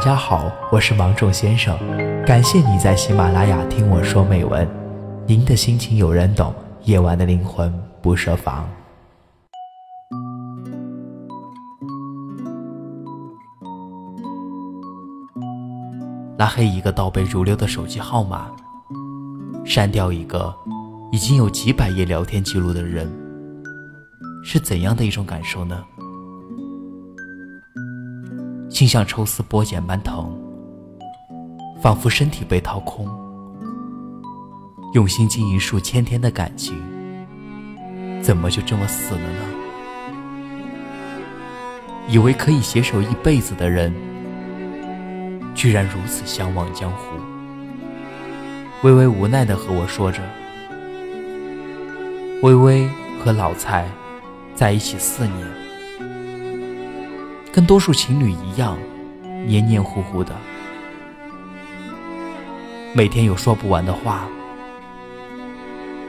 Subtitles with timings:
[0.00, 1.78] 大家好，我是芒种先生，
[2.24, 4.66] 感谢你在喜马拉雅听我说美文。
[5.26, 7.70] 您的心情有人懂，夜晚的灵魂
[8.00, 8.66] 不设防。
[16.38, 18.50] 拉黑一个倒背如流的手机号码，
[19.66, 20.50] 删掉一个
[21.12, 23.06] 已经有几百页聊天记录的人，
[24.42, 25.84] 是怎样的一种感受呢？
[28.80, 30.34] 心像抽丝剥茧般疼，
[31.82, 33.06] 仿佛身体被掏空。
[34.94, 36.74] 用心经营数千天的感情，
[38.22, 39.44] 怎么就这么死了呢？
[42.08, 43.92] 以为可以携手一辈子的人，
[45.54, 47.16] 居然如此相忘江湖。
[48.82, 50.22] 微微无奈地和我说着
[52.42, 52.88] ：“微微
[53.22, 53.86] 和老蔡
[54.54, 55.46] 在一起四年。”
[57.52, 58.78] 跟多数情侣一样，
[59.44, 60.32] 黏黏糊糊的，
[62.94, 64.28] 每天有说不完的话。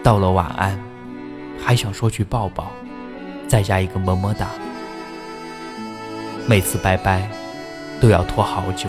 [0.03, 0.79] 到了晚安，
[1.59, 2.71] 还想说句抱抱，
[3.47, 4.47] 再加一个么么哒。
[6.47, 7.27] 每次拜拜，
[7.99, 8.87] 都要拖好久。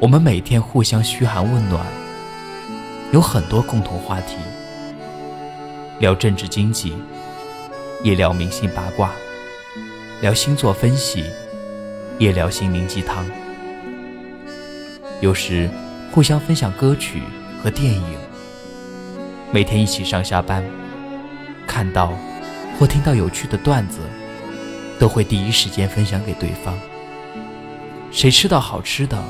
[0.00, 1.86] 我们每天互相嘘寒问暖，
[3.12, 4.36] 有很多共同话题，
[6.00, 6.94] 聊政治经济，
[8.02, 9.10] 也聊明星八卦。
[10.24, 11.22] 聊星座分析，
[12.18, 13.26] 也聊心灵鸡汤。
[15.20, 15.68] 有时
[16.10, 17.20] 互相分享歌曲
[17.62, 18.16] 和电影。
[19.52, 20.64] 每天一起上下班，
[21.66, 22.14] 看到
[22.80, 23.98] 或听到有趣的段子，
[24.98, 26.74] 都会第一时间分享给对方。
[28.10, 29.22] 谁吃到好吃的，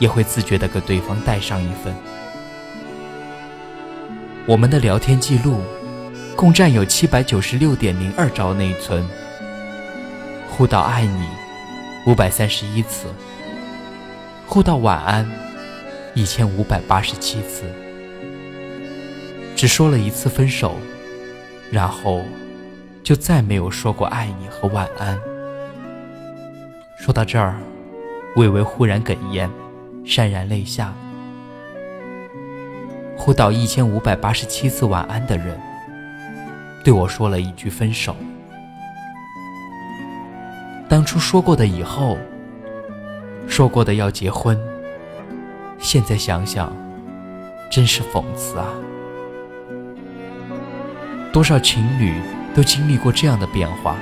[0.00, 1.94] 也会自觉地给对方带上一份。
[4.46, 5.60] 我们的聊天记录
[6.34, 9.08] 共占有七百九十六点零二兆内存。
[10.56, 11.28] 互道爱你，
[12.06, 13.08] 五百三十一次；
[14.46, 15.30] 互道晚安，
[16.14, 17.64] 一千五百八十七次。
[19.54, 20.76] 只说了一次分手，
[21.70, 22.22] 然后
[23.02, 25.20] 就再没有说过爱你和晚安。
[26.98, 27.56] 说到这儿，
[28.36, 29.50] 微微忽然哽咽，
[30.06, 30.90] 潸然泪下。
[33.14, 35.60] 互道一千五百八十七次晚安的人，
[36.82, 38.16] 对我说了一句分手。
[40.88, 42.16] 当初说过的以后，
[43.48, 44.56] 说过的要结婚，
[45.78, 46.72] 现在想想，
[47.68, 48.68] 真是讽刺啊！
[51.32, 52.14] 多少情侣
[52.54, 53.96] 都经历过这样的变化：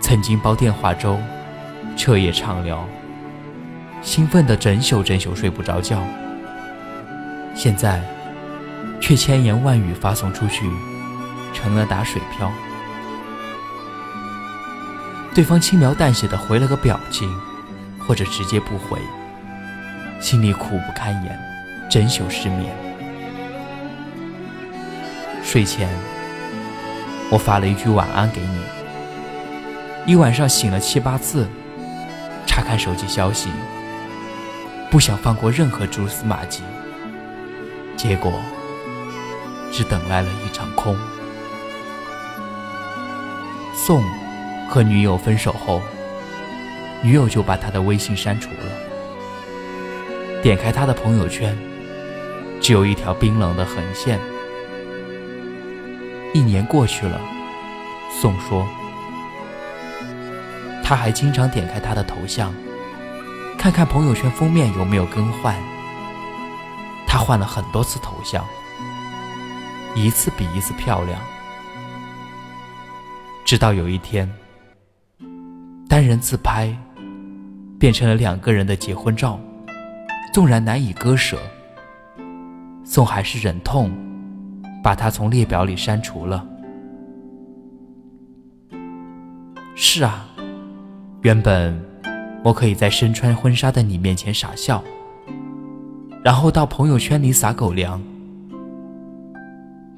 [0.00, 1.16] 曾经煲电话粥，
[1.96, 2.84] 彻夜畅聊，
[4.02, 6.02] 兴奋的整宿整宿睡不着觉，
[7.54, 8.02] 现在
[9.00, 10.68] 却千言万语发送出去，
[11.52, 12.50] 成了打水漂。
[15.34, 17.34] 对方轻描淡写的回了个表情，
[17.98, 19.00] 或者直接不回，
[20.20, 21.38] 心里苦不堪言，
[21.88, 22.70] 整宿失眠。
[25.42, 25.88] 睡前，
[27.30, 28.60] 我发了一句晚安给你。
[30.04, 31.48] 一晚上醒了七八次，
[32.46, 33.48] 查看手机消息，
[34.90, 36.62] 不想放过任何蛛丝马迹，
[37.96, 38.32] 结果
[39.72, 40.94] 只等来了一场空。
[43.74, 44.04] 送。
[44.72, 45.82] 和女友分手后，
[47.02, 48.56] 女友就把他的微信删除了。
[50.42, 51.54] 点开他的朋友圈，
[52.58, 54.18] 只有一条冰冷的横线。
[56.32, 57.20] 一年过去了，
[58.18, 58.66] 宋说，
[60.82, 62.50] 他还经常点开他的头像，
[63.58, 65.54] 看看朋友圈封面有没有更换。
[67.06, 68.42] 他换了很多次头像，
[69.94, 71.20] 一次比一次漂亮。
[73.44, 74.26] 直到有一天。
[75.92, 76.74] 单人自拍
[77.78, 79.38] 变成了两个人的结婚照，
[80.32, 81.36] 纵然难以割舍，
[82.82, 83.92] 宋还是忍痛
[84.82, 86.48] 把它从列表里删除了。
[89.74, 90.26] 是啊，
[91.20, 91.78] 原本
[92.42, 94.82] 我可以在身穿婚纱的你面前傻笑，
[96.24, 98.02] 然后到朋友圈里撒狗粮，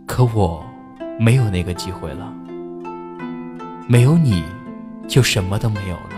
[0.09, 0.61] 可我
[1.21, 2.35] 没有那个机会了，
[3.87, 4.43] 没有你。
[5.07, 6.11] 就什么都没有了。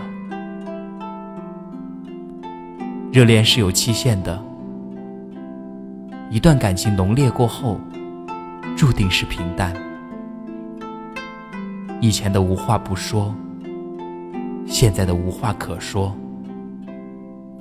[3.11, 4.39] 热恋是有期限的，
[6.29, 7.79] 一段感情浓烈过后，
[8.75, 9.73] 注定是平淡。
[11.99, 13.33] 以前的无话不说，
[14.67, 16.11] 现在的无话可说；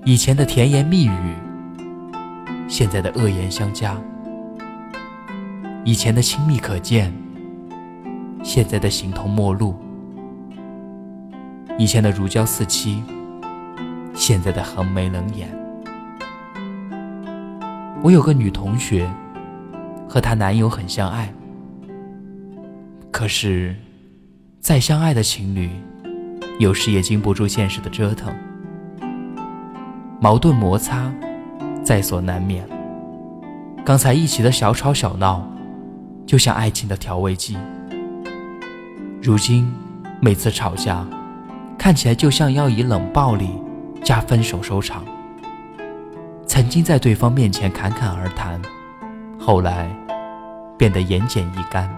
[0.04, 1.34] 以前的甜言蜜语，
[2.68, 3.96] 现在的恶言相加；
[5.84, 7.10] 以前的亲密可见，
[8.42, 9.74] 现在的形同陌路。
[11.78, 13.02] 以前的如胶似漆，
[14.14, 15.48] 现在的横眉冷眼。
[18.02, 19.06] 我有个女同学，
[20.08, 21.30] 和她男友很相爱，
[23.10, 23.76] 可是，
[24.58, 25.68] 再相爱的情侣，
[26.58, 28.34] 有时也经不住现实的折腾，
[30.18, 31.12] 矛盾摩擦
[31.84, 32.66] 在所难免。
[33.84, 35.46] 刚才一起的小吵小闹，
[36.24, 37.58] 就像爱情的调味剂。
[39.22, 39.70] 如今
[40.20, 41.06] 每次吵架，
[41.86, 43.48] 看起来就像要以冷暴力
[44.02, 45.04] 加分手收场。
[46.44, 48.60] 曾经在对方面前侃侃而谈，
[49.38, 49.88] 后来
[50.76, 51.88] 变得言简意赅。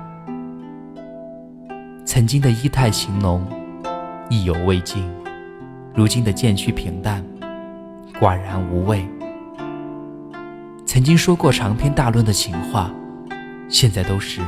[2.05, 3.43] 曾经的意态情浓，
[4.29, 5.11] 意犹未尽，
[5.94, 7.25] 如今的渐趋平淡，
[8.20, 9.08] 寡然无味。
[10.85, 12.90] 曾经说过长篇大论的情话，
[13.70, 14.43] 现在都是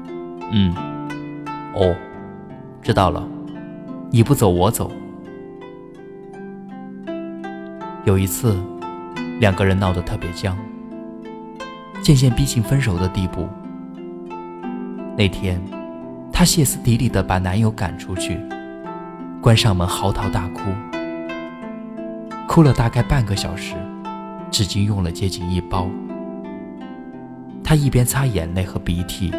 [0.50, 0.74] “嗯，
[1.74, 1.94] 哦，
[2.80, 3.22] 知道了，
[4.10, 4.90] 你不走我走。”
[8.04, 8.56] 有一次，
[9.40, 10.56] 两个人闹得特别僵，
[12.00, 13.46] 渐渐逼近分手的地步。
[15.16, 15.60] 那天，
[16.32, 18.40] 她歇斯底里的把男友赶出去，
[19.42, 20.70] 关上门嚎啕大哭，
[22.46, 23.74] 哭了大概半个小时。
[24.50, 25.86] 纸巾用了接近一包，
[27.62, 29.30] 她一边擦眼泪和鼻涕，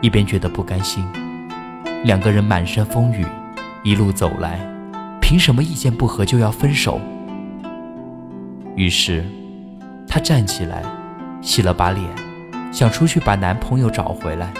[0.00, 1.04] 一边觉得不甘心。
[2.04, 3.26] 两个人满身风雨，
[3.84, 4.58] 一路走来，
[5.20, 6.98] 凭什么意见不合就要分手？
[8.76, 9.22] 于是，
[10.08, 10.82] 她站起来，
[11.42, 12.08] 洗了把脸，
[12.72, 14.54] 想出去把男朋友找回来。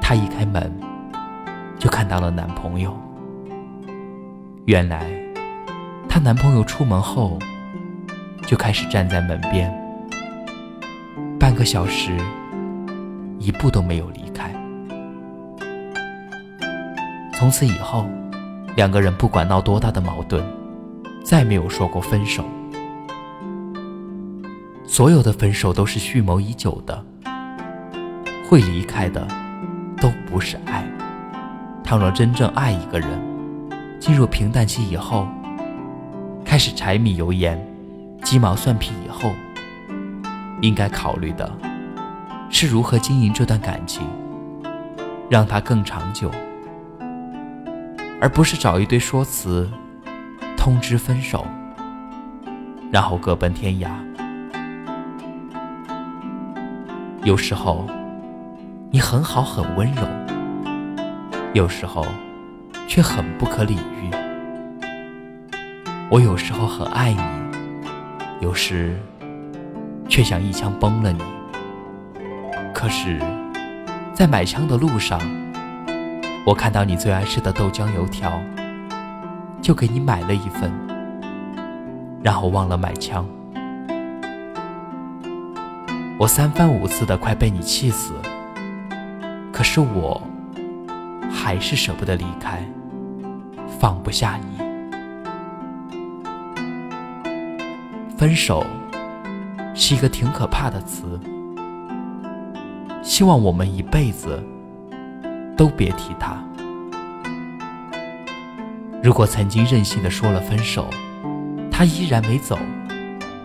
[0.00, 0.72] 她一开门，
[1.76, 2.96] 就看到了男朋友。
[4.66, 5.10] 原来，
[6.08, 7.38] 她男朋友出门后。
[8.46, 9.72] 就开始站在门边，
[11.40, 12.12] 半个小时，
[13.38, 14.52] 一步都没有离开。
[17.36, 18.06] 从此以后，
[18.76, 20.42] 两个人不管闹多大的矛盾，
[21.24, 22.44] 再没有说过分手。
[24.86, 27.04] 所有的分手都是蓄谋已久的，
[28.48, 29.26] 会离开的，
[30.00, 30.84] 都不是爱。
[31.82, 33.08] 倘若真正爱一个人，
[33.98, 35.26] 进入平淡期以后，
[36.44, 37.60] 开始柴米油盐。
[38.22, 39.32] 鸡毛蒜皮以后，
[40.62, 41.52] 应该考虑的
[42.48, 44.06] 是如何经营这段感情，
[45.28, 46.30] 让它更长久，
[48.24, 49.68] 而不是找一堆说辞
[50.56, 51.46] 通知分手，
[52.90, 53.90] 然后各奔天涯。
[57.22, 57.86] 有时候
[58.90, 60.08] 你很好很温柔，
[61.52, 62.06] 有时候
[62.88, 64.10] 却很不可理喻。
[66.08, 67.20] 我有时候很爱你。
[68.40, 68.98] 有时，
[70.08, 71.22] 却想一枪崩了你。
[72.72, 73.20] 可是，
[74.14, 75.20] 在买枪的路上，
[76.46, 78.38] 我看到你最爱吃的豆浆油条，
[79.62, 80.70] 就给你买了一份，
[82.22, 83.26] 然后忘了买枪。
[86.18, 88.12] 我三番五次的快被你气死，
[89.50, 90.22] 可是我
[91.32, 92.62] 还是舍不得离开，
[93.80, 94.62] 放不下你。
[98.18, 98.66] 分手
[99.74, 101.18] 是一个挺可怕的词，
[103.02, 104.42] 希望我们一辈子
[105.56, 106.36] 都别提他。
[109.02, 110.88] 如果曾经任性的说了分手，
[111.70, 112.58] 他依然没走，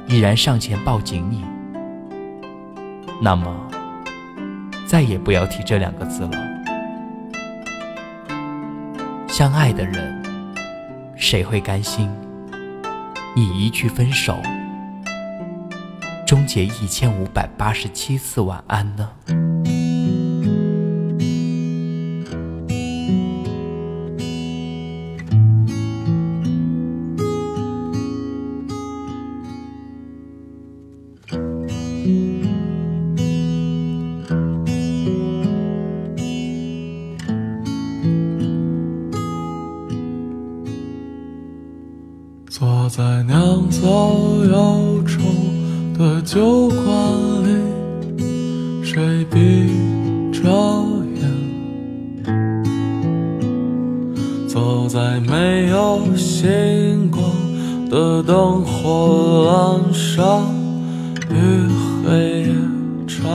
[0.08, 1.44] 依然上前抱紧你，
[3.22, 3.54] 那么
[4.86, 6.32] 再也不要提这两个字了。
[9.28, 10.24] 相爱的人，
[11.16, 12.10] 谁会甘心？
[13.36, 14.38] 你一句分手。
[16.26, 19.10] 终结一千五百八十七次晚安呢。
[42.90, 43.82] 在酿造
[44.52, 45.20] 忧愁。
[46.00, 46.80] 的酒馆
[47.44, 47.50] 里，
[48.82, 49.70] 谁闭
[50.32, 50.50] 着
[51.20, 51.28] 眼？
[54.48, 57.22] 走在没有星光
[57.90, 60.42] 的灯火阑珊，
[61.30, 61.68] 与
[62.08, 62.56] 黑夜
[63.06, 63.28] 缠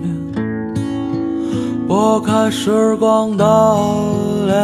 [0.00, 0.32] 绵，
[1.88, 3.44] 拨开时光的
[4.46, 4.54] 脸，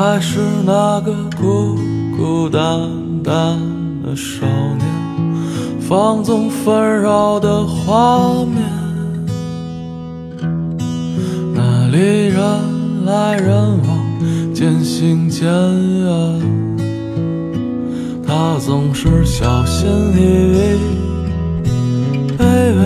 [0.00, 1.76] 还是那个孤
[2.16, 2.88] 孤单
[3.22, 3.58] 单。
[4.02, 4.46] 的少
[4.78, 4.86] 年，
[5.78, 8.64] 放纵纷扰的画面，
[11.54, 13.52] 那里人来人
[13.86, 14.00] 往。
[14.54, 16.40] 渐行渐远，
[18.26, 20.20] 他总是小心翼
[20.56, 20.80] 翼，
[22.38, 22.42] 卑
[22.78, 22.82] 微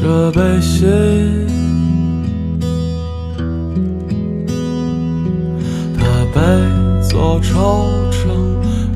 [0.00, 1.43] 着悲喜。
[7.34, 8.28] 背座惆怅，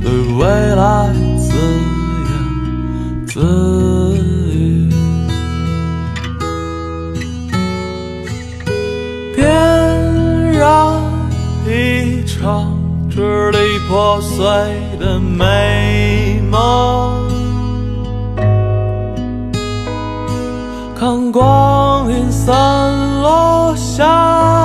[0.01, 1.55] 对未来自
[2.27, 2.31] 言
[3.27, 3.41] 自
[4.19, 4.89] 语。
[9.35, 9.43] 点
[10.53, 11.03] 燃
[11.67, 12.79] 一场
[13.11, 14.45] 支离破碎
[15.01, 17.29] 的美梦，
[20.99, 22.93] 看光阴散
[23.23, 24.58] 落下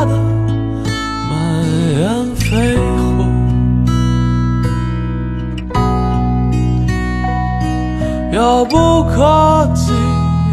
[8.43, 9.93] 遥不可及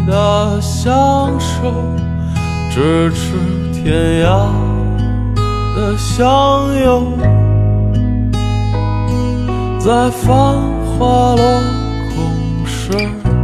[0.07, 1.73] 的相守，
[2.71, 3.35] 咫尺
[3.73, 4.47] 天涯
[5.75, 7.17] 的相拥，
[9.77, 10.55] 在繁
[10.97, 11.43] 华落
[12.15, 13.40] 空时。